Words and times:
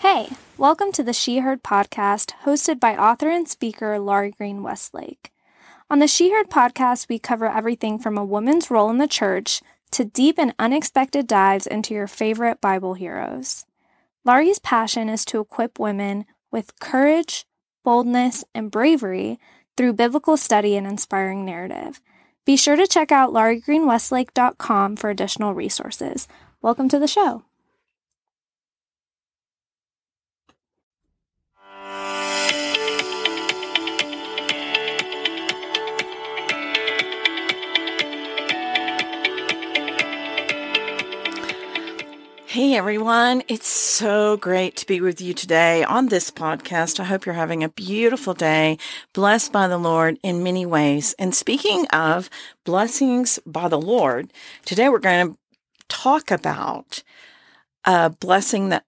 Hey, 0.00 0.28
welcome 0.56 0.92
to 0.92 1.02
the 1.02 1.12
She 1.12 1.38
Heard 1.38 1.64
podcast 1.64 2.30
hosted 2.44 2.78
by 2.78 2.96
author 2.96 3.28
and 3.30 3.48
speaker 3.48 3.98
Laurie 3.98 4.30
Green 4.30 4.62
Westlake. 4.62 5.32
On 5.90 5.98
the 5.98 6.06
She 6.06 6.30
Heard 6.30 6.48
podcast, 6.48 7.08
we 7.08 7.18
cover 7.18 7.50
everything 7.50 7.98
from 7.98 8.16
a 8.16 8.24
woman's 8.24 8.70
role 8.70 8.90
in 8.90 8.98
the 8.98 9.08
church 9.08 9.60
to 9.90 10.04
deep 10.04 10.38
and 10.38 10.54
unexpected 10.56 11.26
dives 11.26 11.66
into 11.66 11.94
your 11.94 12.06
favorite 12.06 12.60
Bible 12.60 12.94
heroes. 12.94 13.66
Laurie's 14.24 14.60
passion 14.60 15.08
is 15.08 15.24
to 15.24 15.40
equip 15.40 15.80
women 15.80 16.26
with 16.52 16.78
courage, 16.78 17.44
boldness, 17.82 18.44
and 18.54 18.70
bravery 18.70 19.40
through 19.76 19.94
biblical 19.94 20.36
study 20.36 20.76
and 20.76 20.86
inspiring 20.86 21.44
narrative. 21.44 22.00
Be 22.44 22.56
sure 22.56 22.76
to 22.76 22.86
check 22.86 23.10
out 23.10 23.32
lauriegreenwestlake.com 23.32 24.94
for 24.94 25.10
additional 25.10 25.54
resources. 25.54 26.28
Welcome 26.62 26.88
to 26.90 27.00
the 27.00 27.08
show. 27.08 27.42
Hey 42.58 42.74
everyone, 42.74 43.44
it's 43.46 43.68
so 43.68 44.36
great 44.36 44.74
to 44.78 44.86
be 44.86 45.00
with 45.00 45.20
you 45.20 45.32
today 45.32 45.84
on 45.84 46.08
this 46.08 46.28
podcast. 46.32 46.98
I 46.98 47.04
hope 47.04 47.24
you're 47.24 47.36
having 47.36 47.62
a 47.62 47.68
beautiful 47.68 48.34
day, 48.34 48.78
blessed 49.12 49.52
by 49.52 49.68
the 49.68 49.78
Lord 49.78 50.18
in 50.24 50.42
many 50.42 50.66
ways. 50.66 51.14
And 51.20 51.32
speaking 51.32 51.86
of 51.92 52.28
blessings 52.64 53.38
by 53.46 53.68
the 53.68 53.80
Lord, 53.80 54.32
today 54.64 54.88
we're 54.88 54.98
going 54.98 55.34
to 55.34 55.38
talk 55.86 56.32
about 56.32 57.04
a 57.84 58.10
blessing 58.10 58.70
that 58.70 58.84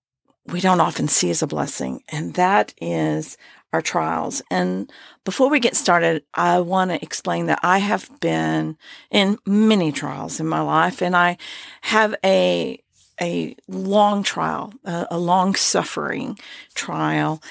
we 0.47 0.61
don't 0.61 0.81
often 0.81 1.07
see 1.07 1.31
as 1.31 1.41
a 1.41 1.47
blessing, 1.47 2.03
and 2.09 2.35
that 2.35 2.75
is 2.81 3.39
our 3.73 3.83
trials. 3.83 4.43
And 4.51 4.91
before 5.25 5.49
we 5.49 5.61
get 5.61 5.77
started, 5.77 6.25
I 6.35 6.59
want 6.59 6.91
to 6.91 7.01
explain 7.01 7.47
that 7.47 7.61
I 7.63 7.79
have 7.79 8.11
been 8.19 8.77
in 9.13 9.39
many 9.47 9.93
trials 9.93 10.41
in 10.41 10.49
my 10.49 10.61
life, 10.61 11.01
and 11.01 11.15
I 11.15 11.37
have 11.83 12.17
a 12.25 12.83
a 13.21 13.55
long 13.69 14.23
trial, 14.23 14.73
a, 14.85 15.07
a 15.13 15.19
long 15.19 15.55
suffering 15.55 16.39
trial. 16.75 17.43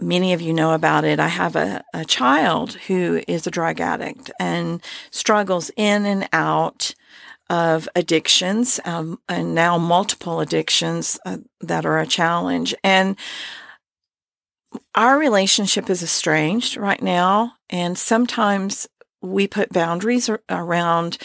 Many 0.00 0.32
of 0.32 0.40
you 0.40 0.52
know 0.52 0.72
about 0.74 1.04
it. 1.04 1.18
I 1.18 1.28
have 1.28 1.56
a, 1.56 1.84
a 1.92 2.04
child 2.04 2.74
who 2.74 3.22
is 3.26 3.46
a 3.46 3.50
drug 3.50 3.80
addict 3.80 4.30
and 4.38 4.82
struggles 5.10 5.70
in 5.76 6.06
and 6.06 6.28
out 6.32 6.94
of 7.50 7.88
addictions, 7.96 8.78
um, 8.84 9.18
and 9.28 9.54
now 9.54 9.78
multiple 9.78 10.40
addictions 10.40 11.18
uh, 11.24 11.38
that 11.60 11.86
are 11.86 11.98
a 11.98 12.06
challenge. 12.06 12.74
And 12.84 13.16
our 14.94 15.18
relationship 15.18 15.88
is 15.88 16.02
estranged 16.02 16.76
right 16.76 17.02
now, 17.02 17.54
and 17.70 17.96
sometimes 17.96 18.86
we 19.22 19.48
put 19.48 19.72
boundaries 19.72 20.30
around 20.48 21.18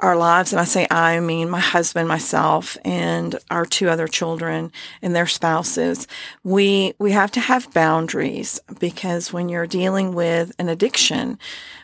our 0.00 0.16
lives. 0.16 0.52
And 0.52 0.60
I 0.60 0.64
say 0.64 0.86
I, 0.90 1.18
mean 1.20 1.50
my 1.50 1.60
husband, 1.60 2.08
myself, 2.08 2.78
and 2.84 3.36
our 3.50 3.66
two 3.66 3.88
other 3.88 4.06
children 4.06 4.70
and 5.02 5.14
their 5.14 5.26
spouses. 5.26 6.06
We, 6.44 6.94
we 6.98 7.12
have 7.12 7.32
to 7.32 7.40
have 7.40 7.72
boundaries 7.72 8.60
because 8.78 9.32
when 9.32 9.48
you're 9.48 9.66
dealing 9.66 10.14
with 10.14 10.52
an 10.58 10.68
addiction, 10.68 11.38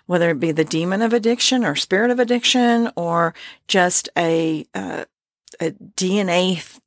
whether 0.07 0.31
it 0.31 0.41
be 0.41 0.53
the 0.53 0.65
demon 0.65 1.03
of 1.03 1.12
addiction 1.12 1.65
or 1.65 1.75
spirit 1.75 2.11
of 2.11 2.20
addiction 2.20 2.91
or 2.97 3.35
just 3.67 4.09
a, 4.17 4.65
uh, 4.75 5.05
a 5.61 5.73
DNA 5.73 6.55
th- 6.55 6.81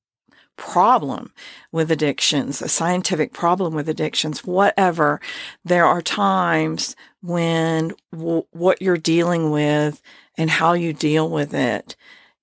problem 0.55 1.31
with 1.71 1.91
addictions, 1.91 2.61
a 2.61 2.69
scientific 2.69 3.31
problem 3.31 3.75
with 3.75 3.87
addictions, 3.87 4.43
whatever, 4.43 5.21
there 5.63 5.85
are 5.85 6.01
times 6.01 6.95
when 7.21 7.93
w- 8.11 8.45
what 8.51 8.81
you're 8.81 8.97
dealing 8.97 9.51
with 9.51 10.01
and 10.37 10.49
how 10.49 10.73
you 10.73 10.93
deal 10.93 11.29
with 11.29 11.53
it 11.53 11.95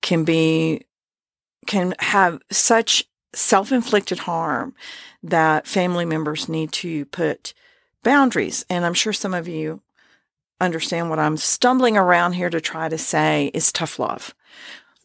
can 0.02 0.24
be 0.24 0.82
can 1.66 1.94
have 1.98 2.40
such 2.50 3.04
self-inflicted 3.34 4.18
harm 4.20 4.74
that 5.22 5.66
family 5.66 6.04
members 6.04 6.48
need 6.48 6.70
to 6.72 7.04
put 7.06 7.54
boundaries. 8.02 8.64
And 8.68 8.84
i'm 8.84 8.94
sure 8.94 9.12
some 9.12 9.34
of 9.34 9.48
you 9.48 9.80
understand 10.60 11.10
what 11.10 11.18
i'm 11.18 11.36
stumbling 11.36 11.96
around 11.96 12.34
here 12.34 12.50
to 12.50 12.60
try 12.60 12.88
to 12.88 12.98
say 12.98 13.50
is 13.54 13.72
tough 13.72 13.98
love. 13.98 14.34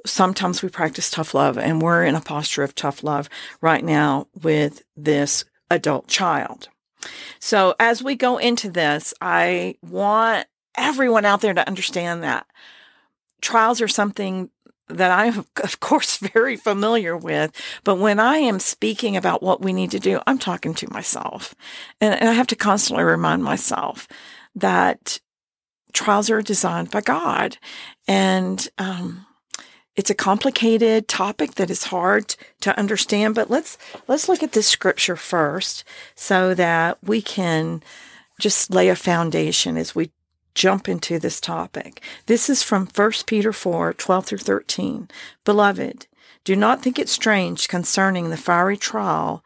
Sometimes 0.05 0.61
we 0.61 0.69
practice 0.69 1.09
tough 1.09 1.33
love 1.33 1.57
and 1.57 1.81
we're 1.81 2.05
in 2.05 2.15
a 2.15 2.21
posture 2.21 2.63
of 2.63 2.75
tough 2.75 3.03
love 3.03 3.29
right 3.61 3.83
now 3.83 4.27
with 4.41 4.83
this 4.95 5.45
adult 5.71 6.07
child. 6.07 6.69
So 7.39 7.75
as 7.79 8.03
we 8.03 8.15
go 8.15 8.37
into 8.37 8.69
this 8.69 9.13
i 9.21 9.75
want 9.81 10.45
everyone 10.77 11.25
out 11.25 11.41
there 11.41 11.53
to 11.53 11.67
understand 11.67 12.23
that 12.23 12.45
trials 13.41 13.81
are 13.81 13.87
something 13.87 14.49
that 14.87 15.11
I'm, 15.11 15.45
of 15.63 15.79
course, 15.79 16.17
very 16.17 16.55
familiar 16.55 17.15
with. 17.15 17.51
But 17.83 17.95
when 17.95 18.19
I 18.19 18.37
am 18.37 18.59
speaking 18.59 19.15
about 19.15 19.43
what 19.43 19.61
we 19.61 19.73
need 19.73 19.91
to 19.91 19.99
do, 19.99 20.19
I'm 20.27 20.39
talking 20.39 20.73
to 20.75 20.91
myself. 20.91 21.55
And, 22.01 22.13
and 22.19 22.29
I 22.29 22.33
have 22.33 22.47
to 22.47 22.55
constantly 22.55 23.03
remind 23.03 23.43
myself 23.43 24.07
that 24.55 25.19
trials 25.93 26.29
are 26.29 26.41
designed 26.41 26.91
by 26.91 27.01
God. 27.01 27.57
And, 28.07 28.67
um, 28.77 29.25
it's 29.95 30.09
a 30.09 30.15
complicated 30.15 31.09
topic 31.09 31.55
that 31.55 31.69
is 31.69 31.83
hard 31.83 32.35
to 32.61 32.77
understand, 32.79 33.35
but 33.35 33.49
let's, 33.49 33.77
let's 34.07 34.29
look 34.29 34.41
at 34.41 34.53
this 34.53 34.67
scripture 34.67 35.17
first 35.17 35.83
so 36.15 36.53
that 36.53 36.97
we 37.03 37.21
can 37.21 37.83
just 38.39 38.73
lay 38.73 38.87
a 38.87 38.95
foundation 38.95 39.75
as 39.75 39.93
we 39.93 40.11
jump 40.59 40.89
into 40.89 41.17
this 41.17 41.39
topic. 41.39 42.01
This 42.25 42.49
is 42.49 42.63
from 42.63 42.89
1 42.93 43.11
Peter 43.25 43.53
4 43.53 43.93
12 43.93 44.25
through 44.25 44.37
13. 44.39 45.07
Beloved, 45.45 46.07
do 46.43 46.53
not 46.53 46.81
think 46.81 46.99
it 46.99 47.07
strange 47.07 47.69
concerning 47.69 48.29
the 48.29 48.37
fiery 48.37 48.75
trial 48.75 49.43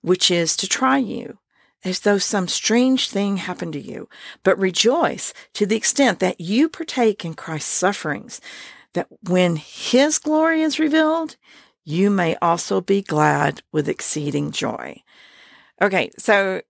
which 0.00 0.30
is 0.30 0.56
to 0.56 0.66
try 0.66 0.96
you, 0.96 1.36
as 1.84 2.00
though 2.00 2.16
some 2.16 2.48
strange 2.48 3.10
thing 3.10 3.36
happened 3.36 3.74
to 3.74 3.80
you, 3.80 4.08
but 4.44 4.58
rejoice 4.58 5.34
to 5.52 5.66
the 5.66 5.76
extent 5.76 6.20
that 6.20 6.40
you 6.40 6.70
partake 6.70 7.24
in 7.24 7.34
Christ's 7.34 7.72
sufferings, 7.72 8.40
that 8.94 9.08
when 9.28 9.56
his 9.56 10.18
glory 10.18 10.62
is 10.62 10.78
revealed, 10.78 11.36
you 11.84 12.08
may 12.08 12.34
also 12.36 12.80
be 12.80 13.02
glad 13.02 13.62
with 13.72 13.88
exceeding 13.88 14.52
joy. 14.52 15.02
Okay, 15.82 16.10
so 16.16 16.62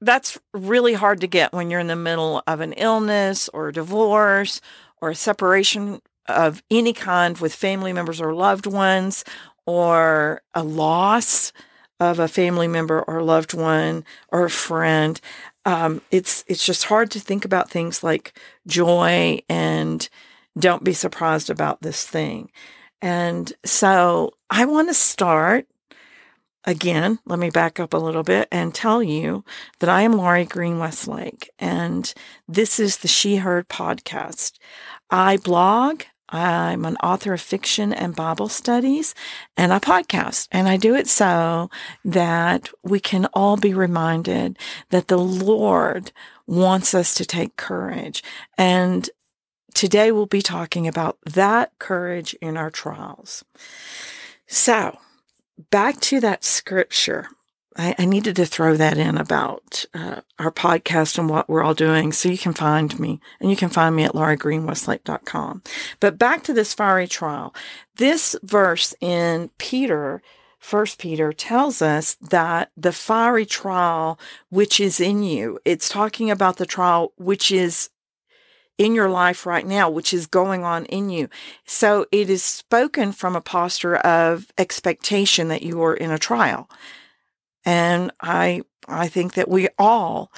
that's 0.00 0.38
really 0.52 0.94
hard 0.94 1.20
to 1.20 1.26
get 1.26 1.52
when 1.52 1.70
you're 1.70 1.80
in 1.80 1.86
the 1.88 1.96
middle 1.96 2.42
of 2.46 2.60
an 2.60 2.72
illness 2.74 3.48
or 3.50 3.72
divorce 3.72 4.60
or 5.00 5.10
a 5.10 5.14
separation 5.14 6.00
of 6.26 6.62
any 6.70 6.92
kind 6.92 7.38
with 7.38 7.54
family 7.54 7.92
members 7.92 8.20
or 8.20 8.34
loved 8.34 8.66
ones 8.66 9.24
or 9.66 10.42
a 10.54 10.62
loss 10.62 11.52
of 12.00 12.18
a 12.18 12.28
family 12.28 12.68
member 12.68 13.02
or 13.02 13.22
loved 13.22 13.54
one 13.54 14.04
or 14.28 14.44
a 14.44 14.50
friend. 14.50 15.20
Um, 15.64 16.00
it's 16.10 16.44
it's 16.46 16.64
just 16.64 16.84
hard 16.84 17.10
to 17.12 17.20
think 17.20 17.44
about 17.44 17.70
things 17.70 18.02
like 18.02 18.38
joy 18.66 19.40
and 19.48 20.08
don't 20.58 20.84
be 20.84 20.92
surprised 20.92 21.50
about 21.50 21.82
this 21.82 22.06
thing. 22.06 22.50
And 23.02 23.52
so 23.64 24.32
I 24.50 24.64
want 24.64 24.88
to 24.88 24.94
start 24.94 25.66
Again, 26.64 27.18
let 27.24 27.38
me 27.38 27.50
back 27.50 27.78
up 27.78 27.94
a 27.94 27.98
little 27.98 28.22
bit 28.24 28.48
and 28.50 28.74
tell 28.74 29.02
you 29.02 29.44
that 29.78 29.88
I 29.88 30.02
am 30.02 30.12
Laurie 30.12 30.44
Green 30.44 30.78
Westlake, 30.78 31.50
and 31.58 32.12
this 32.48 32.80
is 32.80 32.98
the 32.98 33.08
She 33.08 33.36
Heard 33.36 33.68
podcast. 33.68 34.58
I 35.08 35.36
blog, 35.36 36.02
I'm 36.28 36.84
an 36.84 36.96
author 36.96 37.32
of 37.32 37.40
fiction 37.40 37.94
and 37.94 38.14
Bible 38.14 38.48
studies 38.48 39.14
and 39.56 39.72
a 39.72 39.80
podcast. 39.80 40.48
And 40.50 40.68
I 40.68 40.76
do 40.76 40.94
it 40.94 41.06
so 41.06 41.70
that 42.04 42.68
we 42.82 43.00
can 43.00 43.26
all 43.32 43.56
be 43.56 43.72
reminded 43.72 44.58
that 44.90 45.08
the 45.08 45.18
Lord 45.18 46.12
wants 46.46 46.92
us 46.92 47.14
to 47.14 47.24
take 47.24 47.56
courage. 47.56 48.22
And 48.58 49.08
today 49.74 50.12
we'll 50.12 50.26
be 50.26 50.42
talking 50.42 50.86
about 50.86 51.18
that 51.24 51.72
courage 51.78 52.34
in 52.42 52.56
our 52.56 52.70
trials. 52.70 53.44
So 54.46 54.98
back 55.70 56.00
to 56.00 56.20
that 56.20 56.44
scripture. 56.44 57.28
I, 57.76 57.94
I 57.98 58.04
needed 58.04 58.36
to 58.36 58.46
throw 58.46 58.76
that 58.76 58.98
in 58.98 59.16
about 59.16 59.84
uh, 59.94 60.20
our 60.38 60.50
podcast 60.50 61.18
and 61.18 61.30
what 61.30 61.48
we're 61.48 61.62
all 61.62 61.74
doing. 61.74 62.12
So 62.12 62.28
you 62.28 62.38
can 62.38 62.52
find 62.52 62.98
me 62.98 63.20
and 63.40 63.50
you 63.50 63.56
can 63.56 63.68
find 63.68 63.94
me 63.94 64.02
at 64.04 64.12
lauriegreenwestlake.com. 64.12 65.62
But 66.00 66.18
back 66.18 66.42
to 66.44 66.52
this 66.52 66.74
fiery 66.74 67.06
trial. 67.06 67.54
This 67.96 68.36
verse 68.42 68.94
in 69.00 69.50
Peter, 69.58 70.22
First 70.58 70.98
Peter 70.98 71.32
tells 71.32 71.80
us 71.80 72.14
that 72.14 72.72
the 72.76 72.92
fiery 72.92 73.46
trial 73.46 74.18
which 74.50 74.80
is 74.80 74.98
in 74.98 75.22
you, 75.22 75.60
it's 75.64 75.88
talking 75.88 76.30
about 76.30 76.56
the 76.56 76.66
trial 76.66 77.12
which 77.16 77.52
is 77.52 77.90
in 78.78 78.94
your 78.94 79.10
life 79.10 79.44
right 79.44 79.66
now, 79.66 79.90
which 79.90 80.14
is 80.14 80.26
going 80.26 80.64
on 80.64 80.86
in 80.86 81.10
you. 81.10 81.28
So 81.66 82.06
it 82.12 82.30
is 82.30 82.42
spoken 82.42 83.12
from 83.12 83.34
a 83.36 83.40
posture 83.40 83.96
of 83.96 84.46
expectation 84.56 85.48
that 85.48 85.62
you 85.62 85.82
are 85.82 85.94
in 85.94 86.12
a 86.12 86.18
trial. 86.18 86.70
And 87.64 88.12
I, 88.20 88.62
I 88.86 89.08
think 89.08 89.34
that 89.34 89.48
we 89.48 89.68
all, 89.78 90.32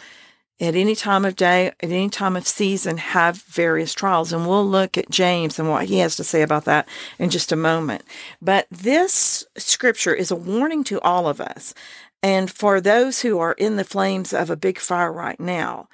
at 0.58 0.75
any 0.75 0.94
time 0.94 1.25
of 1.25 1.37
day, 1.37 1.69
at 1.69 1.76
any 1.82 2.08
time 2.08 2.34
of 2.34 2.46
season, 2.46 2.96
have 2.96 3.42
various 3.42 3.94
trials. 3.94 4.32
And 4.32 4.48
we'll 4.48 4.66
look 4.66 4.96
at 4.96 5.10
James 5.10 5.58
and 5.58 5.69
what 5.69 5.84
he 5.84 5.98
has 5.98 6.16
to 6.16 6.25
say 6.25 6.43
about 6.43 6.64
that 6.64 6.88
in 7.19 7.28
just 7.31 7.52
a 7.52 7.56
moment. 7.56 8.02
But 8.40 8.66
this 8.70 9.44
scripture 9.58 10.14
is 10.14 10.31
a 10.31 10.36
warning 10.36 10.82
to 10.84 11.00
all 11.02 11.28
of 11.28 11.40
us. 11.40 11.75
And 12.22 12.50
for 12.50 12.81
those 12.81 13.20
who 13.20 13.38
are 13.38 13.52
in 13.52 13.76
the 13.76 13.84
flames 13.84 14.32
of 14.32 14.50
a 14.50 14.56
big 14.56 14.78
fire 14.78 15.12
right 15.12 15.40
now, 15.40 15.88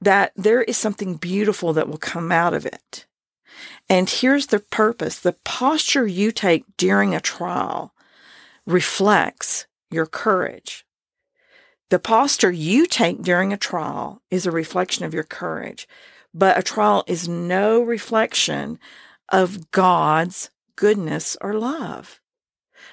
that 0.00 0.32
there 0.36 0.62
is 0.62 0.76
something 0.76 1.16
beautiful 1.16 1.72
that 1.72 1.88
will 1.88 1.98
come 1.98 2.30
out 2.30 2.54
of 2.54 2.64
it. 2.66 3.06
And 3.88 4.08
here's 4.08 4.46
the 4.46 4.60
purpose 4.60 5.18
the 5.18 5.36
posture 5.44 6.06
you 6.06 6.30
take 6.30 6.64
during 6.76 7.14
a 7.14 7.20
trial 7.20 7.92
reflects 8.66 9.66
your 9.90 10.06
courage. 10.06 10.84
The 11.90 11.98
posture 11.98 12.50
you 12.50 12.86
take 12.86 13.22
during 13.22 13.52
a 13.52 13.56
trial 13.56 14.20
is 14.30 14.46
a 14.46 14.50
reflection 14.50 15.06
of 15.06 15.14
your 15.14 15.24
courage, 15.24 15.88
but 16.34 16.58
a 16.58 16.62
trial 16.62 17.02
is 17.06 17.26
no 17.26 17.80
reflection 17.80 18.78
of 19.30 19.70
God's 19.70 20.50
goodness 20.76 21.36
or 21.40 21.54
love. 21.54 22.20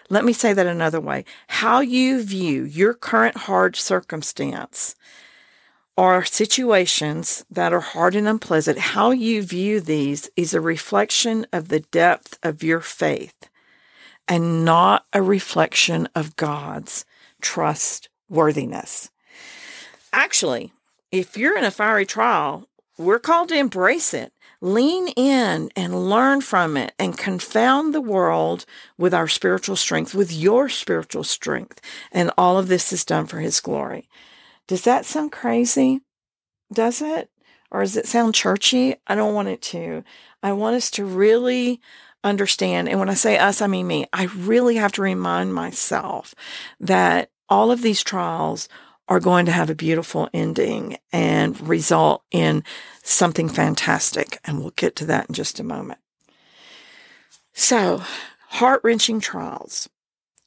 Let 0.10 0.24
me 0.24 0.34
say 0.34 0.54
that 0.54 0.66
another 0.66 1.02
way. 1.02 1.26
How 1.48 1.82
you 1.82 2.24
view 2.24 2.64
your 2.64 2.94
current 2.94 3.36
hard 3.38 3.76
circumstance 3.76 4.96
or 5.98 6.26
situations 6.26 7.46
that 7.50 7.74
are 7.74 7.80
hard 7.80 8.16
and 8.16 8.28
unpleasant, 8.28 8.78
how 8.78 9.12
you 9.12 9.42
view 9.42 9.80
these 9.80 10.30
is 10.36 10.54
a 10.54 10.62
reflection 10.62 11.46
of 11.54 11.70
the 11.70 11.80
depth 11.80 12.38
of 12.44 12.64
your 12.64 12.82
faith 12.82 13.50
and 14.28 14.66
not 14.66 15.06
a 15.14 15.22
reflection 15.22 16.08
of 16.16 16.36
God's 16.36 17.06
trustworthiness. 17.42 19.10
Actually, 20.12 20.74
if 21.12 21.38
you're 21.38 21.58
in 21.58 21.64
a 21.64 21.72
fiery 21.72 22.06
trial, 22.06 22.68
we're 22.98 23.20
called 23.20 23.50
to 23.50 23.58
embrace 23.58 24.14
it. 24.14 24.32
Lean 24.62 25.10
in 25.10 25.70
and 25.76 26.10
learn 26.10 26.42
from 26.42 26.76
it 26.76 26.94
and 26.98 27.18
confound 27.18 27.94
the 27.94 28.02
world 28.02 28.66
with 28.98 29.14
our 29.14 29.28
spiritual 29.28 29.76
strength, 29.76 30.16
with 30.16 30.34
your 30.34 30.70
spiritual 30.70 31.24
strength. 31.24 31.82
And 32.12 32.32
all 32.38 32.58
of 32.58 32.68
this 32.68 32.92
is 32.92 33.06
done 33.06 33.28
for 33.28 33.40
His 33.40 33.60
glory. 33.60 34.10
Does 34.68 34.84
that 34.84 35.06
sound 35.06 35.32
crazy? 35.32 36.02
Does 36.74 37.02
it? 37.02 37.30
Or 37.72 37.82
does 37.82 37.98
it 37.98 38.08
sound 38.08 38.36
churchy? 38.36 38.96
I 39.08 39.16
don't 39.16 39.34
want 39.34 39.48
it 39.48 39.62
to. 39.64 40.04
I 40.42 40.54
want 40.54 40.76
us 40.76 40.90
to 40.92 41.06
really 41.06 41.82
understand. 42.24 42.90
And 42.90 43.00
when 43.00 43.10
I 43.10 43.14
say 43.14 43.38
us, 43.38 43.62
I 43.62 43.68
mean 43.68 43.88
me. 43.88 44.06
I 44.12 44.26
really 44.26 44.76
have 44.76 44.92
to 44.94 45.02
remind 45.02 45.54
myself 45.54 46.34
that 46.80 47.30
all 47.50 47.72
of 47.72 47.82
these 47.82 48.04
trials 48.04 48.68
are 49.08 49.20
going 49.20 49.46
to 49.46 49.52
have 49.52 49.70
a 49.70 49.76
beautiful 49.76 50.30
ending 50.34 50.98
and 51.14 51.60
result 51.68 52.24
in 52.32 52.64
something 53.04 53.48
fantastic. 53.48 54.40
And 54.44 54.60
we'll 54.60 54.72
get 54.72 54.96
to 54.98 55.06
that 55.06 55.30
in 55.30 55.36
just 55.36 55.60
a 55.60 55.64
moment. 55.64 56.00
So, 57.54 58.02
heart 58.50 58.82
wrenching 58.84 59.20
trials, 59.20 59.88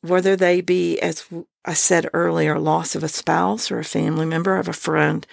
whether 0.03 0.35
they 0.37 0.61
be, 0.61 0.99
as 0.99 1.25
I 1.69 1.75
said 1.75 2.09
earlier, 2.15 2.59
loss 2.59 2.95
of 2.95 3.05
a 3.05 3.09
spouse 3.09 3.71
or 3.71 3.79
a 3.79 3.85
family 3.85 4.25
member 4.25 4.57
of 4.57 4.69
a 4.69 4.73
friend 4.73 5.27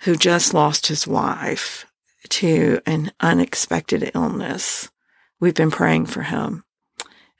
who 0.00 0.14
just 0.14 0.52
lost 0.52 0.88
his 0.88 1.06
wife 1.06 1.86
to 2.28 2.80
an 2.84 3.10
unexpected 3.20 4.10
illness. 4.14 4.90
We've 5.40 5.54
been 5.54 5.70
praying 5.70 6.06
for 6.06 6.24
him. 6.24 6.64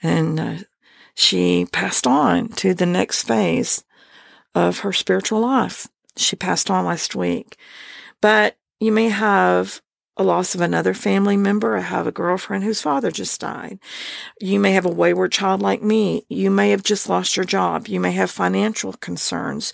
And 0.03 0.41
uh, 0.41 0.57
she 1.15 1.67
passed 1.67 2.07
on 2.07 2.49
to 2.53 2.73
the 2.73 2.87
next 2.87 3.25
phase 3.25 3.85
of 4.55 4.79
her 4.79 4.95
spiritual 4.95 5.41
life. 5.41 5.87
She 6.17 6.37
passed 6.37 6.71
on 6.71 6.87
last 6.87 7.15
week. 7.15 7.59
But 8.23 8.57
you 8.81 8.93
may 8.93 9.11
have 9.11 9.83
a 10.17 10.25
loss 10.25 10.55
of 10.55 10.61
another 10.61 10.95
family 10.95 11.37
member. 11.37 11.77
I 11.77 11.81
have 11.81 12.07
a 12.07 12.13
girlfriend 12.13 12.65
whose 12.65 12.81
father 12.81 13.11
just 13.11 13.41
died. 13.41 13.79
You 14.41 14.59
may 14.59 14.73
have 14.73 14.87
a 14.87 14.91
wayward 14.91 15.33
child 15.33 15.61
like 15.61 15.83
me. 15.83 16.25
You 16.29 16.51
may 16.51 16.71
have 16.71 16.83
just 16.83 17.09
lost 17.09 17.37
your 17.37 17.45
job. 17.45 17.89
You 17.89 18.01
may 18.01 18.13
have 18.13 18.31
financial 18.31 18.95
concerns, 18.95 19.73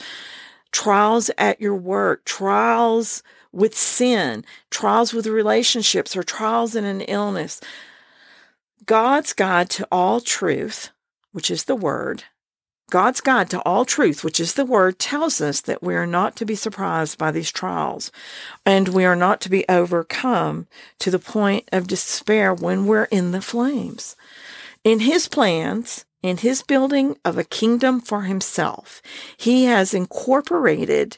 trials 0.73 1.31
at 1.39 1.61
your 1.61 1.77
work, 1.77 2.25
trials 2.25 3.23
with 3.53 3.77
sin, 3.77 4.45
trials 4.71 5.13
with 5.13 5.27
relationships, 5.27 6.17
or 6.17 6.23
trials 6.23 6.75
in 6.75 6.85
an 6.85 7.03
illness. 7.03 7.61
God's 8.85 9.33
guide 9.33 9.71
to 9.71 9.87
all 9.93 10.21
truth, 10.21 10.91
which 11.31 11.51
is 11.51 11.65
the 11.65 11.77
word, 11.77 12.25
God's 12.93 13.23
guide 13.23 13.49
to 13.49 13.61
all 13.61 13.87
truth, 13.87 14.23
which 14.23 14.39
is 14.39 14.53
the 14.53 14.67
word, 14.67 14.99
tells 14.99 15.41
us 15.41 15.63
that 15.63 15.83
we 15.83 15.95
are 15.95 16.07
not 16.07 16.37
to 16.37 16.45
be 16.45 16.55
surprised 16.55 17.17
by 17.17 17.31
these 17.31 17.51
trials 17.51 18.13
and 18.67 18.89
we 18.89 19.07
are 19.07 19.17
not 19.17 19.41
to 19.41 19.49
be 19.49 19.65
overcome 19.67 20.67
to 20.99 21.11
the 21.11 21.19
point 21.19 21.67
of 21.73 21.87
despair 21.87 22.53
when 22.53 22.87
we're 22.87 23.05
in 23.05 23.31
the 23.31 23.41
flames. 23.41 24.15
In 24.85 25.01
his 25.01 25.27
plans, 25.27 26.05
in 26.23 26.37
his 26.37 26.63
building 26.63 27.17
of 27.25 27.39
a 27.39 27.45
kingdom 27.45 27.99
for 27.99 28.25
himself, 28.25 29.01
he 29.39 29.65
has 29.65 29.95
incorporated 29.95 31.17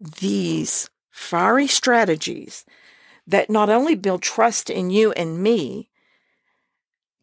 these 0.00 0.90
fiery 1.08 1.68
strategies 1.68 2.64
that 3.28 3.48
not 3.48 3.70
only 3.70 3.94
build 3.94 4.22
trust 4.22 4.68
in 4.68 4.90
you 4.90 5.12
and 5.12 5.40
me, 5.40 5.88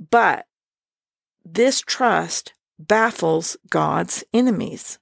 but 0.09 0.45
this 1.43 1.81
trust 1.81 2.53
baffles 2.79 3.57
God's 3.69 4.23
enemies. 4.33 4.97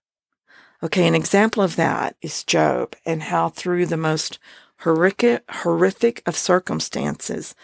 Okay, 0.83 1.07
an 1.07 1.15
example 1.15 1.63
of 1.63 1.75
that 1.75 2.15
is 2.21 2.43
Job 2.43 2.95
and 3.05 3.23
how 3.23 3.49
through 3.49 3.85
the 3.85 3.97
most 3.97 4.39
horrific, 4.81 5.43
horrific 5.49 6.21
of 6.25 6.35
circumstances 6.35 7.55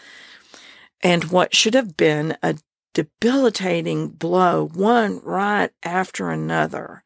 and 1.04 1.24
what 1.24 1.54
should 1.54 1.74
have 1.74 1.96
been 1.96 2.36
a 2.42 2.56
debilitating 2.94 4.08
blow, 4.08 4.68
one 4.72 5.20
right 5.22 5.70
after 5.82 6.30
another, 6.30 7.04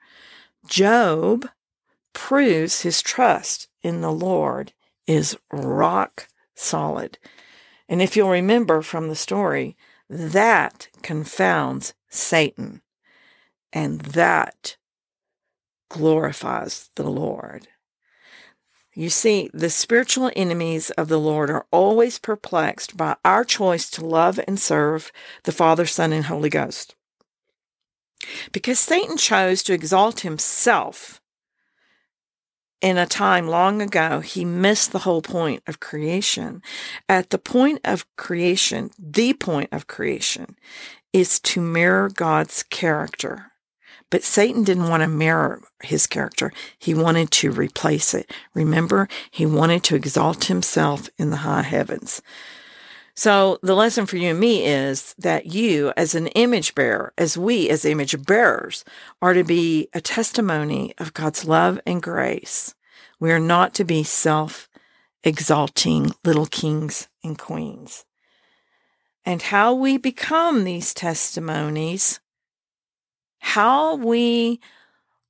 Job 0.67 1.49
proves 2.13 2.83
his 2.83 3.03
trust 3.03 3.69
in 3.83 4.01
the 4.01 4.13
Lord 4.13 4.73
is 5.07 5.37
rock 5.51 6.29
solid. 6.55 7.19
And 7.89 8.01
if 8.01 8.17
you'll 8.17 8.31
remember 8.31 8.83
from 8.83 9.09
the 9.09 9.17
story, 9.17 9.77
that 10.09 10.89
confounds 11.03 11.95
Satan. 12.09 12.83
And 13.73 14.01
that 14.01 14.77
glorifies 15.91 16.91
the 16.97 17.09
Lord. 17.09 17.69
You 18.95 19.11
see, 19.11 19.49
the 19.55 19.71
spiritual 19.71 20.31
enemies 20.35 20.91
of 20.91 21.09
the 21.09 21.21
Lord 21.21 21.51
are 21.51 21.67
always 21.71 22.19
perplexed 22.19 22.97
by 22.97 23.17
our 23.25 23.45
choice 23.45 23.89
to 23.91 24.05
love 24.05 24.41
and 24.49 24.59
serve 24.59 25.13
the 25.45 25.53
Father, 25.53 25.87
Son, 25.87 26.13
and 26.13 26.25
Holy 26.25 26.49
Ghost. 26.49 26.97
Because 28.51 28.79
Satan 28.79 29.17
chose 29.17 29.63
to 29.63 29.73
exalt 29.73 30.21
himself 30.21 31.21
in 32.81 32.97
a 32.97 33.07
time 33.07 33.49
long 33.49 33.83
ago, 33.83 34.21
he 34.21 34.45
missed 34.45 34.93
the 34.93 35.01
whole 35.01 35.23
point 35.23 35.63
of 35.67 35.81
creation. 35.81 36.63
At 37.09 37.31
the 37.31 37.39
point 37.39 37.81
of 37.85 38.07
creation, 38.17 38.91
the 38.99 39.35
point 39.35 39.71
of 39.73 39.87
creation 39.87 40.57
is 41.13 41.41
to 41.41 41.61
mirror 41.61 42.09
God's 42.09 42.63
character. 42.63 43.48
But 44.11 44.23
Satan 44.23 44.65
didn't 44.65 44.89
want 44.89 45.03
to 45.03 45.09
mirror 45.09 45.61
his 45.83 46.07
character. 46.07 46.53
He 46.79 46.95
wanted 46.95 47.31
to 47.33 47.51
replace 47.51 48.15
it. 48.15 48.33
Remember, 48.55 49.09
he 49.31 49.45
wanted 49.45 49.83
to 49.85 49.97
exalt 49.97 50.45
himself 50.45 51.11
in 51.19 51.31
the 51.31 51.39
high 51.39 51.63
heavens. 51.63 52.23
So 53.15 53.59
the 53.63 53.75
lesson 53.75 54.07
for 54.07 54.17
you 54.17 54.31
and 54.31 54.39
me 54.39 54.65
is 54.65 55.15
that 55.19 55.47
you, 55.47 55.93
as 55.97 56.15
an 56.15 56.29
image 56.29 56.75
bearer, 56.77 57.13
as 57.19 57.37
we, 57.37 57.69
as 57.69 57.85
image 57.85 58.25
bearers, 58.25 58.85
are 59.21 59.35
to 59.35 59.43
be 59.43 59.89
a 59.93 60.01
testimony 60.01 60.95
of 60.99 61.15
God's 61.15 61.45
love 61.45 61.81
and 61.85 62.01
grace. 62.01 62.77
We 63.19 63.33
are 63.33 63.41
not 63.41 63.75
to 63.75 63.85
be 63.85 64.05
self 64.05 64.69
exalting 65.25 66.15
little 66.25 66.47
kings 66.47 67.09
and 67.25 67.37
queens. 67.37 68.05
And 69.25 69.43
how 69.43 69.75
we 69.75 69.97
become 69.99 70.63
these 70.63 70.95
testimonies 70.95 72.21
how 73.49 73.97
we 73.97 74.61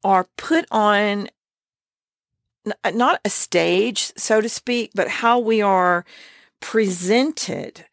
are 0.02 0.26
put 0.36 0.66
on 0.72 1.28
not 2.92 3.20
a 3.24 3.30
stage, 3.30 4.12
so 4.16 4.40
to 4.40 4.48
speak, 4.48 4.90
but 4.92 5.08
how 5.08 5.38
we 5.38 5.62
are 5.62 6.04
presented 6.58 7.86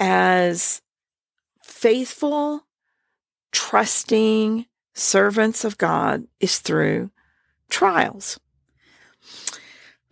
as 0.00 0.82
faithful, 1.62 2.66
trusting 3.52 4.66
servants 4.92 5.64
of 5.64 5.78
God 5.78 6.26
is 6.40 6.58
through 6.58 7.12
trials. 7.68 8.40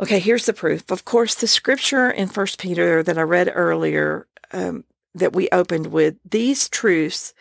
Okay, 0.00 0.21
here's 0.21 0.47
the 0.47 0.53
proof. 0.53 0.88
Of 0.88 1.05
course, 1.05 1.35
the 1.35 1.49
scripture 1.49 2.09
in 2.09 2.29
First 2.29 2.61
Peter 2.61 3.03
that 3.03 3.19
I 3.19 3.23
read 3.23 3.50
earlier, 3.53 4.29
um, 4.53 4.85
that 5.17 5.33
we 5.33 5.49
opened 5.50 5.88
with, 5.88 6.15
these 6.25 6.69
truths 6.69 7.35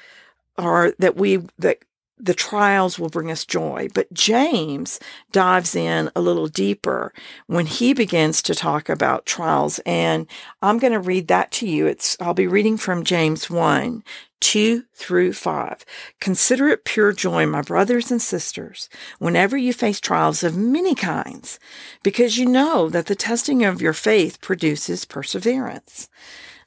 are 0.57 0.93
that 0.97 1.15
we 1.15 1.43
that 1.59 1.77
the 2.19 2.33
trials 2.33 2.97
will 2.97 3.09
bring 3.09 3.29
us 3.31 3.45
joy. 3.45 3.87
But 3.93 4.11
James 4.13 4.99
dives 5.31 5.75
in 5.75 6.09
a 6.15 6.21
little 6.21 6.47
deeper 6.47 7.13
when 7.45 7.65
he 7.65 7.93
begins 7.93 8.41
to 8.43 8.55
talk 8.55 8.89
about 8.89 9.25
trials. 9.25 9.79
And 9.85 10.27
I'm 10.61 10.79
going 10.79 10.93
to 10.93 10.99
read 10.99 11.27
that 11.27 11.51
to 11.53 11.67
you. 11.67 11.85
It's, 11.85 12.17
I'll 12.19 12.33
be 12.33 12.47
reading 12.47 12.77
from 12.77 13.03
James 13.03 13.49
1, 13.49 14.03
2 14.39 14.83
through 14.93 15.33
5. 15.33 15.85
Consider 16.19 16.67
it 16.69 16.85
pure 16.85 17.13
joy, 17.13 17.45
my 17.45 17.61
brothers 17.61 18.11
and 18.11 18.21
sisters, 18.21 18.89
whenever 19.19 19.57
you 19.57 19.73
face 19.73 19.99
trials 19.99 20.43
of 20.43 20.57
many 20.57 20.95
kinds, 20.95 21.59
because 22.03 22.37
you 22.37 22.45
know 22.45 22.89
that 22.89 23.05
the 23.05 23.15
testing 23.15 23.63
of 23.63 23.81
your 23.81 23.93
faith 23.93 24.41
produces 24.41 25.05
perseverance. 25.05 26.09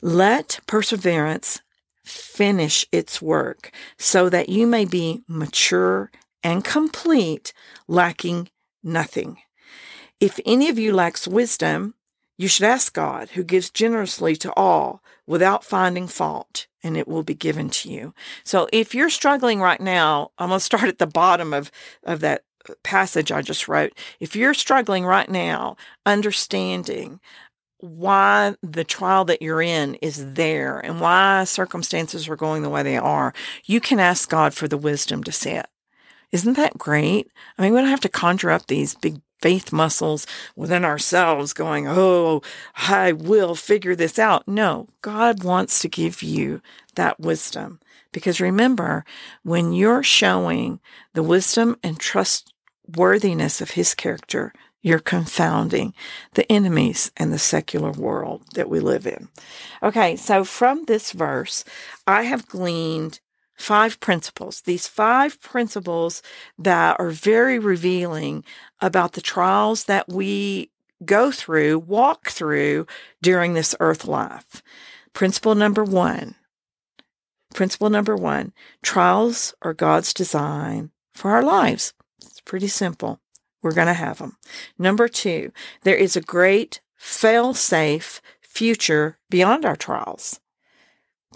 Let 0.03 0.61
perseverance 0.67 1.61
finish 2.05 2.87
its 2.93 3.21
work 3.21 3.71
so 3.99 4.29
that 4.29 4.49
you 4.49 4.67
may 4.67 4.85
be 4.85 5.23
mature 5.29 6.11
and 6.43 6.65
complete, 6.65 7.53
lacking 7.87 8.49
nothing. 8.83 9.39
If 10.21 10.39
any 10.45 10.69
of 10.69 10.79
you 10.79 10.95
lacks 10.95 11.27
wisdom, 11.29 11.95
you 12.37 12.49
should 12.49 12.65
ask 12.65 12.95
God, 12.95 13.31
who 13.31 13.45
gives 13.45 13.69
generously 13.69 14.35
to 14.37 14.53
all 14.55 15.03
without 15.27 15.65
finding 15.65 16.09
fault, 16.09 16.67
and 16.83 16.97
it 16.97 17.07
will 17.07 17.23
be 17.23 17.35
given 17.35 17.69
to 17.69 17.91
you. 17.91 18.15
So 18.45 18.67
if 18.73 18.95
you're 18.95 19.11
struggling 19.11 19.61
right 19.61 19.81
now, 19.81 20.31
I'm 20.39 20.49
going 20.49 20.59
to 20.59 20.65
start 20.65 20.85
at 20.85 20.99
the 20.99 21.07
bottom 21.07 21.53
of, 21.53 21.71
of 22.03 22.21
that 22.21 22.45
uh, 22.69 22.75
passage 22.83 23.31
I 23.31 23.43
just 23.43 23.69
wrote. 23.69 23.93
If 24.21 24.35
you're 24.35 24.55
struggling 24.55 25.05
right 25.05 25.29
now, 25.29 25.77
understanding 26.07 27.21
why 27.81 28.55
the 28.63 28.85
trial 28.85 29.25
that 29.27 29.43
you're 29.43 29.63
in 29.63 29.95
is 29.97 30.35
there 30.35 30.79
and 30.79 31.01
why 31.01 31.45
circumstances 31.45 32.29
are 32.29 32.37
going 32.37 32.63
the 32.63 32.71
way 32.71 32.83
they 32.83 32.97
are, 32.97 33.33
you 33.65 33.81
can 33.81 33.99
ask 33.99 34.29
God 34.29 34.55
for 34.55 34.69
the 34.69 34.79
wisdom 34.79 35.25
to 35.25 35.33
see 35.33 35.51
it. 35.51 35.67
Isn't 36.33 36.57
that 36.57 36.79
great? 36.79 37.31
I 37.59 37.63
mean, 37.63 37.73
we 37.73 37.81
don't 37.81 37.89
have 37.89 38.01
to 38.01 38.09
conjure 38.09 38.51
up 38.51 38.67
these 38.67 38.95
big 38.95 39.21
faith 39.41 39.73
muscles 39.73 40.27
within 40.55 40.85
ourselves 40.85 41.53
going, 41.53 41.89
Oh, 41.89 42.43
I 42.77 43.13
will 43.13 43.55
figure 43.55 43.97
this 43.97 44.19
out. 44.19 44.47
No, 44.47 44.89
God 45.03 45.43
wants 45.43 45.81
to 45.81 45.89
give 45.89 46.23
you 46.23 46.61
that 46.95 47.19
wisdom. 47.19 47.81
Because 48.13 48.41
remember, 48.41 49.05
when 49.43 49.73
you're 49.73 50.03
showing 50.03 50.81
the 51.15 51.23
wisdom 51.23 51.77
and 51.83 51.99
trustworthiness 51.99 53.61
of 53.61 53.73
his 53.73 53.95
character, 53.95 54.53
you're 54.83 54.99
confounding 54.99 55.95
the 56.35 56.51
enemies 56.51 57.13
and 57.17 57.33
the 57.33 57.39
secular 57.39 57.93
world 57.93 58.43
that 58.55 58.69
we 58.69 58.81
live 58.81 59.07
in. 59.07 59.29
Okay, 59.83 60.17
so 60.17 60.45
from 60.45 60.85
this 60.85 61.13
verse, 61.13 61.65
I 62.07 62.23
have 62.23 62.49
gleaned 62.49 63.21
five 63.57 64.01
principles. 64.01 64.63
These 64.63 64.87
five 64.87 65.41
principles 65.41 66.23
that 66.59 66.99
are 66.99 67.11
very 67.11 67.59
revealing 67.59 68.45
about 68.81 69.13
the 69.13 69.21
trials 69.21 69.85
that 69.85 70.09
we 70.09 70.71
go 71.05 71.31
through, 71.31 71.79
walk 71.79 72.31
through 72.31 72.87
during 73.23 73.55
this 73.55 73.75
earth 73.81 74.07
life. 74.07 74.63
Principle 75.13 75.55
number 75.55 75.85
one. 75.85 76.37
Principle 77.55 77.91
number 77.91 78.17
one 78.17 78.53
trials 78.83 79.55
are 79.63 79.75
God's 79.75 80.15
design 80.15 80.91
for 81.13 81.33
our 81.33 81.43
lives. 81.43 81.93
It's 82.23 82.41
pretty 82.41 82.69
simple. 82.69 83.21
We're 83.63 83.75
going 83.75 83.87
to 83.87 83.95
have 83.95 84.19
them. 84.19 84.37
Number 84.79 85.09
two, 85.09 85.53
there 85.83 85.97
is 85.97 86.17
a 86.17 86.21
great 86.21 86.81
fail 86.97 87.55
safe 87.55 88.21
future 88.41 89.19
beyond 89.29 89.65
our 89.65 89.77
trials. 89.77 90.41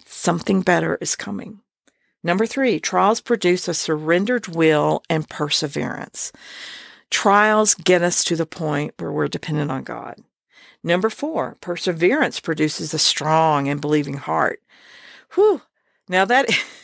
Something 0.05 0.63
better 0.63 0.99
is 1.01 1.17
coming. 1.17 1.61
Number 2.23 2.47
three, 2.47 2.81
trials 2.81 3.21
produce 3.21 3.69
a 3.69 3.75
surrendered 3.75 4.49
will 4.49 5.03
and 5.11 5.29
perseverance. 5.29 6.33
Trials 7.11 7.75
get 7.75 8.03
us 8.03 8.25
to 8.25 8.35
the 8.35 8.47
point 8.47 8.95
where 8.99 9.13
we're 9.13 9.29
dependent 9.29 9.71
on 9.71 9.85
God. 9.85 10.17
Number 10.83 11.11
four, 11.11 11.57
perseverance 11.61 12.41
produces 12.41 12.93
a 12.93 12.99
strong 12.99 13.69
and 13.69 13.81
believing 13.81 14.15
heart. 14.15 14.61
Whew. 15.35 15.63
Now 16.09 16.25
that 16.25 16.47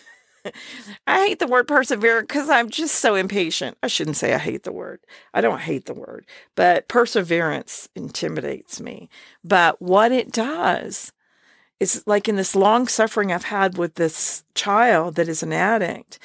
I 1.07 1.27
hate 1.27 1.39
the 1.39 1.47
word 1.47 1.69
persevere 1.69 2.23
because 2.23 2.49
I'm 2.49 2.71
just 2.71 2.97
so 2.97 3.15
impatient. 3.15 3.77
I 3.83 3.89
shouldn't 3.89 4.17
say 4.17 4.35
I 4.35 4.39
hate 4.39 4.63
the 4.63 4.73
word. 4.73 5.01
I 5.35 5.41
don't 5.41 5.61
hate 5.61 5.87
the 5.87 5.95
word, 5.95 6.27
but 6.55 6.89
perseverance 6.89 7.89
intimidates 7.95 8.81
me. 8.81 9.09
But 9.45 9.81
what 9.81 10.13
it 10.13 10.33
does 10.33 11.13
is 11.79 12.03
like 12.07 12.29
in 12.29 12.37
this 12.37 12.55
long 12.55 12.87
suffering 12.87 13.33
I've 13.33 13.45
had 13.45 13.79
with 13.79 13.95
this 13.95 14.45
child 14.55 15.15
that 15.15 15.29
is 15.29 15.43
an 15.43 15.53
addict, 15.53 16.19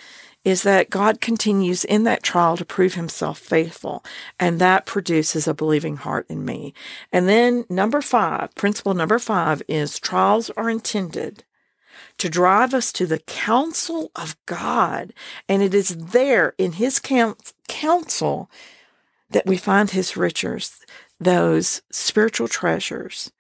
is 0.43 0.61
that 0.61 0.91
God 0.91 1.21
continues 1.21 1.83
in 1.83 2.03
that 2.03 2.21
trial 2.21 2.55
to 2.57 2.65
prove 2.65 2.93
himself 2.93 3.39
faithful. 3.39 4.05
And 4.39 4.59
that 4.59 4.85
produces 4.85 5.47
a 5.47 5.55
believing 5.55 5.97
heart 5.97 6.27
in 6.29 6.45
me. 6.45 6.73
And 7.11 7.27
then 7.27 7.65
number 7.67 7.99
five, 7.99 8.53
principle 8.53 8.93
number 8.93 9.17
five 9.17 9.63
is 9.67 9.99
trials 9.99 10.51
are 10.51 10.69
intended 10.69 11.43
to 12.17 12.29
drive 12.29 12.73
us 12.73 12.91
to 12.93 13.05
the 13.05 13.19
counsel 13.19 14.11
of 14.15 14.37
God. 14.45 15.13
And 15.49 15.61
it 15.61 15.73
is 15.73 15.89
there 15.89 16.53
in 16.57 16.73
his 16.73 16.99
counsel 17.67 18.49
that 19.29 19.45
we 19.45 19.57
find 19.57 19.91
his 19.91 20.15
riches, 20.15 20.79
those 21.19 21.81
spiritual 21.91 22.47
treasures 22.47 23.31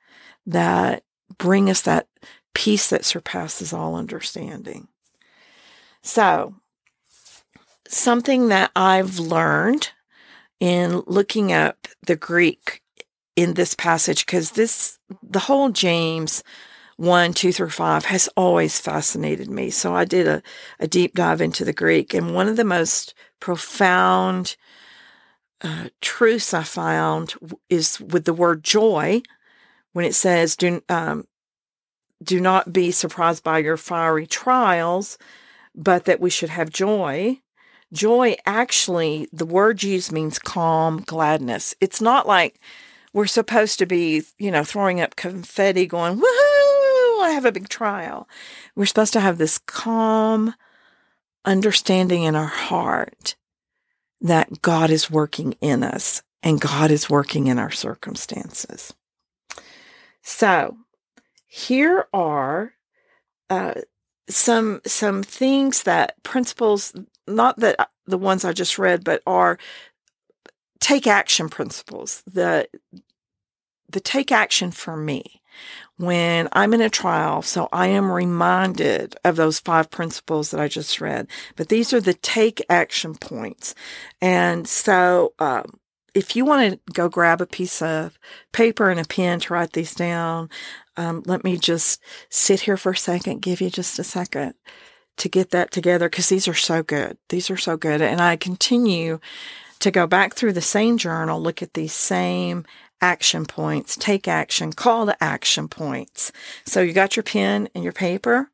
that 0.45 1.03
bring 1.37 1.69
us 1.69 1.81
that 1.81 2.07
peace 2.53 2.89
that 2.89 3.05
surpasses 3.05 3.73
all 3.73 3.95
understanding. 3.95 4.87
So, 6.01 6.55
something 7.87 8.49
that 8.49 8.71
I've 8.75 9.19
learned 9.19 9.89
in 10.59 11.03
looking 11.07 11.51
up 11.51 11.87
the 12.05 12.15
Greek 12.15 12.81
in 13.35 13.53
this 13.53 13.75
passage, 13.75 14.25
because 14.25 14.51
this, 14.51 14.99
the 15.21 15.39
whole 15.39 15.69
James 15.69 16.43
1, 16.97 17.33
2 17.33 17.51
through 17.51 17.69
5 17.69 18.05
has 18.05 18.29
always 18.37 18.79
fascinated 18.79 19.49
me. 19.49 19.69
So 19.69 19.93
I 19.93 20.05
did 20.05 20.27
a, 20.27 20.41
a 20.79 20.87
deep 20.87 21.13
dive 21.15 21.41
into 21.41 21.65
the 21.65 21.73
Greek. 21.73 22.13
And 22.13 22.33
one 22.33 22.47
of 22.47 22.55
the 22.55 22.63
most 22.63 23.13
profound 23.39 24.55
uh, 25.61 25.89
truths 26.01 26.53
I 26.53 26.63
found 26.63 27.33
is 27.69 27.99
with 27.99 28.25
the 28.25 28.33
word 28.33 28.63
joy, 28.63 29.21
when 29.93 30.05
it 30.05 30.15
says, 30.15 30.55
do, 30.55 30.81
um, 30.89 31.25
do 32.23 32.39
not 32.39 32.71
be 32.71 32.91
surprised 32.91 33.43
by 33.43 33.59
your 33.59 33.77
fiery 33.77 34.27
trials, 34.27 35.17
but 35.73 36.05
that 36.05 36.21
we 36.21 36.29
should 36.29 36.49
have 36.49 36.69
joy. 36.69 37.39
Joy, 37.93 38.35
actually, 38.45 39.27
the 39.31 39.45
word 39.45 39.83
used 39.83 40.11
means 40.11 40.39
calm, 40.39 41.01
gladness. 41.05 41.75
It's 41.81 42.01
not 42.01 42.27
like 42.27 42.59
we're 43.13 43.27
supposed 43.27 43.79
to 43.79 43.85
be, 43.85 44.23
you 44.37 44.51
know, 44.51 44.63
throwing 44.63 44.99
up 45.01 45.15
confetti 45.15 45.85
going, 45.85 46.17
woohoo! 46.19 46.44
I 47.21 47.31
have 47.31 47.45
a 47.45 47.51
big 47.51 47.69
trial. 47.69 48.27
We're 48.75 48.85
supposed 48.85 49.13
to 49.13 49.19
have 49.19 49.37
this 49.37 49.57
calm 49.57 50.53
understanding 51.43 52.23
in 52.23 52.35
our 52.35 52.45
heart 52.45 53.35
that 54.21 54.61
God 54.61 54.89
is 54.89 55.11
working 55.11 55.53
in 55.61 55.83
us 55.83 56.23
and 56.41 56.61
God 56.61 56.91
is 56.91 57.09
working 57.09 57.47
in 57.47 57.59
our 57.59 57.71
circumstances. 57.71 58.93
So, 60.21 60.77
here 61.47 62.07
are 62.13 62.73
uh, 63.49 63.75
some 64.27 64.81
some 64.85 65.23
things 65.23 65.83
that 65.83 66.21
principles, 66.23 66.93
not 67.27 67.59
that 67.59 67.79
uh, 67.79 67.85
the 68.05 68.17
ones 68.17 68.43
I 68.43 68.53
just 68.53 68.77
read, 68.77 69.03
but 69.03 69.21
are 69.27 69.57
take 70.79 71.07
action 71.07 71.49
principles. 71.49 72.23
The 72.25 72.67
the 73.89 73.99
take 73.99 74.31
action 74.31 74.71
for 74.71 74.97
me 74.97 75.41
when 75.97 76.49
I'm 76.51 76.73
in 76.73 76.81
a 76.81 76.89
trial. 76.89 77.41
So 77.41 77.69
I 77.71 77.87
am 77.87 78.11
reminded 78.11 79.15
of 79.23 79.35
those 79.35 79.59
five 79.59 79.89
principles 79.89 80.51
that 80.51 80.59
I 80.59 80.67
just 80.67 81.01
read. 81.01 81.27
But 81.55 81.69
these 81.69 81.93
are 81.93 82.01
the 82.01 82.13
take 82.13 82.61
action 82.69 83.15
points. 83.15 83.75
And 84.21 84.67
so, 84.67 85.33
um, 85.39 85.79
if 86.13 86.33
you 86.33 86.45
want 86.45 86.71
to 86.71 86.93
go 86.93 87.09
grab 87.09 87.41
a 87.41 87.45
piece 87.45 87.81
of 87.81 88.17
paper 88.53 88.89
and 88.89 88.99
a 88.99 89.03
pen 89.03 89.41
to 89.41 89.53
write 89.53 89.73
these 89.73 89.93
down, 89.93 90.49
um, 90.95 91.23
let 91.25 91.43
me 91.43 91.57
just 91.57 92.01
sit 92.29 92.61
here 92.61 92.77
for 92.77 92.93
a 92.93 92.97
second, 92.97 93.41
give 93.41 93.59
you 93.59 93.69
just 93.69 93.99
a 93.99 94.03
second 94.03 94.53
to 95.17 95.29
get 95.29 95.51
that 95.51 95.71
together 95.71 96.09
because 96.09 96.29
these 96.29 96.47
are 96.47 96.53
so 96.53 96.83
good. 96.83 97.17
These 97.29 97.49
are 97.49 97.57
so 97.57 97.77
good. 97.77 98.01
And 98.01 98.21
I 98.21 98.37
continue 98.37 99.19
to 99.79 99.91
go 99.91 100.07
back 100.07 100.33
through 100.33 100.53
the 100.53 100.61
same 100.61 100.97
journal, 100.97 101.41
look 101.41 101.61
at 101.61 101.73
these 101.73 101.93
same 101.93 102.65
action 103.05 103.45
points, 103.45 103.95
take 103.95 104.27
action, 104.27 104.73
call 104.73 105.05
to 105.05 105.23
action 105.23 105.67
points. 105.67 106.31
So 106.65 106.81
you 106.81 106.91
got 106.91 107.15
your 107.15 107.21
pen 107.23 107.69
and 107.75 107.83
your 107.83 107.93
paper? 107.93 108.49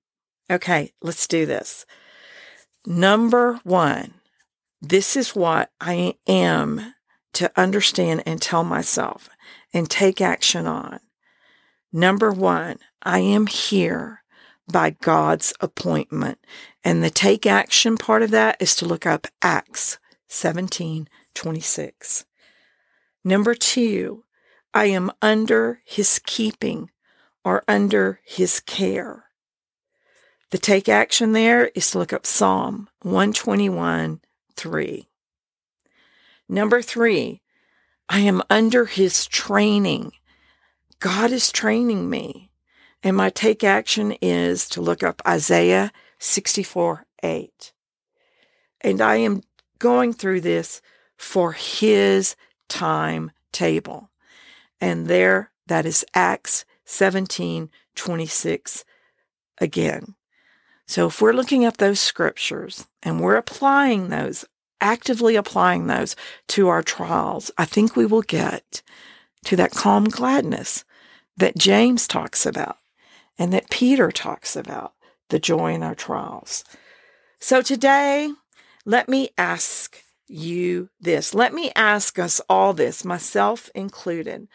Okay, 0.51 0.91
let's 1.01 1.25
do 1.25 1.45
this. 1.45 1.85
Number 2.85 3.61
one, 3.63 4.15
this 4.81 5.15
is 5.15 5.33
what 5.33 5.71
I 5.79 6.15
am 6.27 6.95
to 7.33 7.49
understand 7.55 8.23
and 8.25 8.41
tell 8.41 8.65
myself 8.65 9.29
and 9.73 9.89
take 9.89 10.19
action 10.19 10.67
on. 10.67 10.99
Number 11.93 12.29
one, 12.29 12.77
I 13.01 13.19
am 13.19 13.47
here 13.47 14.21
by 14.69 14.89
God's 15.01 15.53
appointment. 15.61 16.39
And 16.83 17.01
the 17.01 17.09
take 17.09 17.45
action 17.45 17.95
part 17.95 18.21
of 18.21 18.31
that 18.31 18.57
is 18.59 18.75
to 18.75 18.85
look 18.85 19.05
up 19.05 19.27
Acts 19.41 19.97
17 20.27 21.07
26. 21.35 22.25
Number 23.23 23.55
two, 23.55 24.25
I 24.73 24.85
am 24.85 25.11
under 25.21 25.81
his 25.83 26.19
keeping 26.25 26.91
or 27.43 27.63
under 27.67 28.21
his 28.23 28.59
care. 28.61 29.25
The 30.51 30.57
take 30.57 30.87
action 30.87 31.33
there 31.33 31.67
is 31.75 31.91
to 31.91 31.99
look 31.99 32.13
up 32.13 32.25
Psalm 32.25 32.89
121 33.01 34.21
3. 34.55 35.07
Number 36.47 36.81
three, 36.81 37.41
I 38.07 38.19
am 38.19 38.41
under 38.49 38.85
his 38.85 39.25
training. 39.25 40.11
God 40.99 41.31
is 41.31 41.51
training 41.51 42.09
me. 42.09 42.51
And 43.03 43.17
my 43.17 43.29
take 43.29 43.63
action 43.63 44.11
is 44.21 44.69
to 44.69 44.81
look 44.81 45.01
up 45.01 45.21
Isaiah 45.27 45.91
64 46.19 47.05
8. 47.23 47.73
And 48.81 49.01
I 49.01 49.15
am 49.15 49.41
going 49.79 50.13
through 50.13 50.41
this 50.41 50.81
for 51.17 51.53
his 51.53 52.35
timetable. 52.69 54.10
And 54.81 55.07
there, 55.07 55.51
that 55.67 55.85
is 55.85 56.03
Acts 56.13 56.65
17 56.85 57.69
26 57.95 58.85
again. 59.59 60.15
So 60.87 61.07
if 61.07 61.21
we're 61.21 61.33
looking 61.33 61.63
up 61.63 61.77
those 61.77 61.99
scriptures 61.99 62.87
and 63.01 63.21
we're 63.21 63.37
applying 63.37 64.09
those, 64.09 64.43
actively 64.81 65.35
applying 65.35 65.87
those 65.87 66.15
to 66.49 66.67
our 66.67 66.83
trials, 66.83 67.51
I 67.57 67.65
think 67.65 67.95
we 67.95 68.05
will 68.05 68.23
get 68.23 68.81
to 69.45 69.55
that 69.55 69.71
calm 69.71 70.05
gladness 70.05 70.83
that 71.37 71.57
James 71.57 72.07
talks 72.07 72.45
about 72.45 72.77
and 73.37 73.53
that 73.53 73.69
Peter 73.69 74.11
talks 74.11 74.55
about, 74.55 74.93
the 75.29 75.39
joy 75.39 75.73
in 75.73 75.83
our 75.83 75.95
trials. 75.95 76.63
So 77.39 77.61
today, 77.61 78.31
let 78.85 79.07
me 79.07 79.29
ask 79.37 80.03
you 80.27 80.89
this. 80.99 81.33
Let 81.33 81.53
me 81.53 81.71
ask 81.75 82.19
us 82.19 82.41
all 82.49 82.73
this, 82.73 83.05
myself 83.05 83.69
included. 83.73 84.47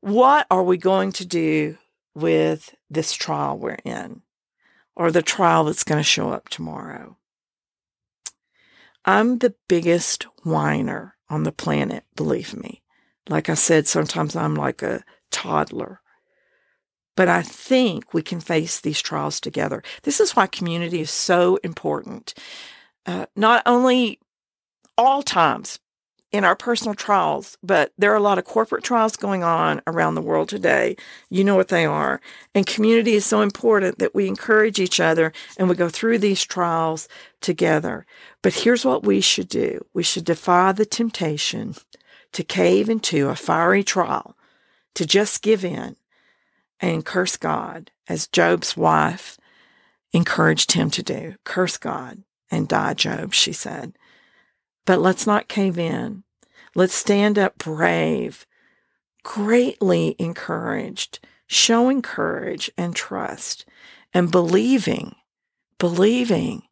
What 0.00 0.46
are 0.50 0.62
we 0.62 0.78
going 0.78 1.12
to 1.12 1.26
do 1.26 1.76
with 2.14 2.74
this 2.88 3.12
trial 3.12 3.58
we're 3.58 3.78
in 3.84 4.22
or 4.96 5.10
the 5.10 5.22
trial 5.22 5.64
that's 5.64 5.84
going 5.84 5.98
to 5.98 6.04
show 6.04 6.30
up 6.30 6.48
tomorrow? 6.48 7.16
I'm 9.04 9.38
the 9.38 9.54
biggest 9.68 10.24
whiner 10.42 11.16
on 11.28 11.44
the 11.44 11.52
planet, 11.52 12.04
believe 12.16 12.56
me. 12.56 12.82
Like 13.28 13.48
I 13.48 13.54
said, 13.54 13.86
sometimes 13.86 14.34
I'm 14.34 14.54
like 14.54 14.82
a 14.82 15.04
toddler. 15.30 16.00
But 17.16 17.28
I 17.28 17.42
think 17.42 18.14
we 18.14 18.22
can 18.22 18.40
face 18.40 18.80
these 18.80 19.00
trials 19.00 19.40
together. 19.40 19.82
This 20.02 20.20
is 20.20 20.34
why 20.34 20.46
community 20.46 21.00
is 21.00 21.10
so 21.10 21.56
important. 21.56 22.34
Uh, 23.04 23.26
not 23.36 23.62
only 23.66 24.18
all 24.96 25.22
times 25.22 25.78
in 26.32 26.44
our 26.44 26.54
personal 26.54 26.94
trials, 26.94 27.58
but 27.62 27.92
there 27.98 28.12
are 28.12 28.16
a 28.16 28.20
lot 28.20 28.38
of 28.38 28.44
corporate 28.44 28.84
trials 28.84 29.16
going 29.16 29.42
on 29.42 29.82
around 29.86 30.14
the 30.14 30.22
world 30.22 30.48
today. 30.48 30.96
You 31.28 31.42
know 31.42 31.56
what 31.56 31.68
they 31.68 31.84
are. 31.84 32.20
And 32.54 32.66
community 32.66 33.14
is 33.14 33.26
so 33.26 33.40
important 33.40 33.98
that 33.98 34.14
we 34.14 34.28
encourage 34.28 34.78
each 34.78 35.00
other 35.00 35.32
and 35.58 35.68
we 35.68 35.74
go 35.74 35.88
through 35.88 36.18
these 36.18 36.44
trials 36.44 37.08
together. 37.40 38.06
But 38.42 38.54
here's 38.54 38.84
what 38.84 39.02
we 39.02 39.20
should 39.20 39.48
do 39.48 39.84
we 39.92 40.02
should 40.02 40.24
defy 40.24 40.72
the 40.72 40.86
temptation 40.86 41.74
to 42.32 42.44
cave 42.44 42.88
into 42.88 43.28
a 43.28 43.34
fiery 43.34 43.82
trial, 43.82 44.36
to 44.94 45.04
just 45.04 45.42
give 45.42 45.64
in 45.64 45.96
and 46.78 47.04
curse 47.04 47.36
God, 47.36 47.90
as 48.08 48.28
Job's 48.28 48.76
wife 48.76 49.36
encouraged 50.12 50.72
him 50.72 50.90
to 50.90 51.02
do. 51.02 51.34
Curse 51.44 51.76
God 51.76 52.22
and 52.50 52.68
die, 52.68 52.94
Job, 52.94 53.34
she 53.34 53.52
said. 53.52 53.94
But 54.90 55.00
let's 55.00 55.24
not 55.24 55.46
cave 55.46 55.78
in. 55.78 56.24
Let's 56.74 56.96
stand 56.96 57.38
up 57.38 57.58
brave, 57.58 58.44
greatly 59.22 60.16
encouraged, 60.18 61.20
showing 61.46 62.02
courage 62.02 62.72
and 62.76 62.96
trust, 62.96 63.64
and 64.12 64.32
believing, 64.32 65.14
believing 65.78 66.64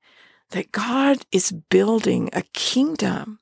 that 0.50 0.72
God 0.72 1.18
is 1.30 1.52
building 1.52 2.28
a 2.32 2.42
kingdom. 2.54 3.38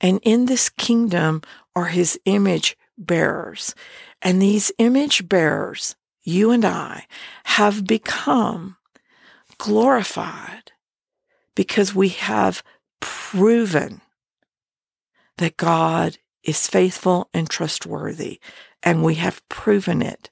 And 0.00 0.20
in 0.22 0.46
this 0.46 0.70
kingdom 0.70 1.42
are 1.76 1.88
his 1.88 2.18
image 2.24 2.78
bearers. 2.96 3.74
And 4.22 4.40
these 4.40 4.72
image 4.78 5.28
bearers, 5.28 5.96
you 6.22 6.50
and 6.50 6.64
I, 6.64 7.06
have 7.44 7.86
become 7.86 8.78
glorified 9.58 10.72
because 11.54 11.94
we 11.94 12.08
have 12.08 12.62
proven 13.00 14.00
that 15.38 15.56
God 15.56 16.18
is 16.42 16.68
faithful 16.68 17.28
and 17.32 17.48
trustworthy. 17.48 18.40
And 18.82 19.02
we 19.02 19.16
have 19.16 19.46
proven 19.48 20.02
it 20.02 20.30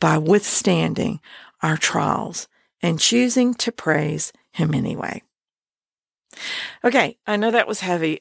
by 0.00 0.18
withstanding 0.18 1.20
our 1.62 1.76
trials 1.76 2.48
and 2.82 2.98
choosing 2.98 3.54
to 3.54 3.72
praise 3.72 4.32
Him 4.52 4.74
anyway. 4.74 5.22
Okay, 6.84 7.18
I 7.26 7.36
know 7.36 7.50
that 7.50 7.68
was 7.68 7.80
heavy, 7.80 8.20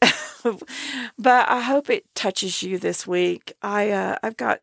but 1.18 1.50
I 1.50 1.62
hope 1.62 1.90
it 1.90 2.06
touches 2.16 2.64
you 2.64 2.78
this 2.78 3.06
week. 3.06 3.54
I 3.62 3.92
uh, 3.92 4.18
I've 4.24 4.38
got 4.38 4.62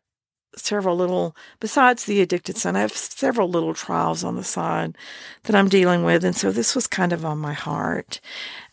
several 0.55 0.95
little 0.97 1.35
besides 1.59 2.05
the 2.05 2.19
addicted 2.19 2.57
son 2.57 2.75
i 2.75 2.79
have 2.79 2.95
several 2.95 3.47
little 3.47 3.75
trials 3.75 4.23
on 4.23 4.35
the 4.35 4.43
side 4.43 4.97
that 5.43 5.55
i'm 5.55 5.69
dealing 5.69 6.03
with 6.03 6.23
and 6.23 6.35
so 6.35 6.51
this 6.51 6.73
was 6.73 6.87
kind 6.87 7.13
of 7.13 7.23
on 7.23 7.37
my 7.37 7.53
heart 7.53 8.19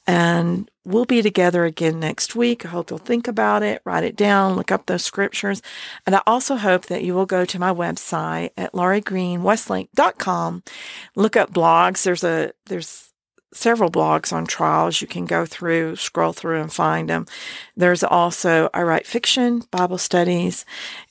and 0.07 0.71
we'll 0.85 1.05
be 1.07 1.23
together 1.23 1.65
again 1.65 1.99
next 1.99 2.37
week. 2.37 2.65
I 2.65 2.69
hope 2.69 2.91
you'll 2.91 2.99
think 2.99 3.27
about 3.27 3.63
it, 3.63 3.81
write 3.85 4.05
it 4.05 4.17
down, 4.17 4.57
look 4.57 4.71
up 4.71 4.87
those 4.87 5.05
scriptures. 5.05 5.63
And 6.07 6.15
I 6.15 6.23
also 6.27 6.57
hope 6.57 6.87
that 6.87 7.03
you 7.03 7.15
will 7.15 7.27
go 7.27 7.45
to 7.45 7.59
my 7.59 7.73
website 7.73 8.51
at 8.57 8.73
lauriegreenwestlake.com, 8.73 10.63
look 11.17 11.37
up 11.37 11.53
blogs. 11.53 12.03
There's 12.03 12.25
a, 12.25 12.53
there's 12.67 13.11
several 13.55 13.91
blogs 13.91 14.33
on 14.33 14.47
trials 14.47 15.01
you 15.01 15.07
can 15.07 15.25
go 15.25 15.47
through, 15.47 15.97
scroll 15.97 16.33
through 16.33 16.61
and 16.61 16.73
find 16.73 17.09
them. 17.09 17.27
There's 17.77 18.05
also, 18.05 18.69
I 18.75 18.83
write 18.83 19.07
fiction, 19.07 19.63
Bible 19.71 19.99
studies, 19.99 20.67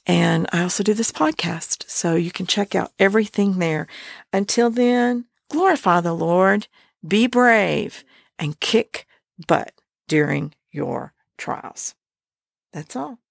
and 0.06 0.48
I 0.52 0.62
also 0.62 0.84
do 0.84 0.94
this 0.94 1.12
podcast. 1.12 1.90
So 1.90 2.16
you 2.16 2.32
can 2.32 2.46
check 2.46 2.76
out 2.76 2.92
everything 3.00 3.60
there. 3.60 3.88
Until 4.32 4.70
then, 4.70 5.26
glorify 5.50 6.02
the 6.02 6.14
Lord, 6.14 6.68
be 7.08 7.28
brave 7.28 8.04
and 8.44 8.60
kick 8.60 9.08
butt 9.48 9.72
during 10.10 10.54
your 10.70 11.14
trials. 11.38 11.96
That's 12.74 12.96
all. 12.96 13.23